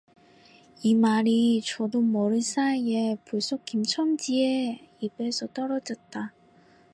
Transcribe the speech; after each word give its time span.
이 0.81 0.95
말이 0.95 1.61
저도 1.61 2.01
모를 2.01 2.41
사이에 2.41 3.17
불쑥 3.23 3.65
김첨지의 3.65 4.93
입에서 4.99 5.45
떨어졌다. 5.45 6.33